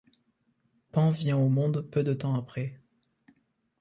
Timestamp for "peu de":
1.91-2.15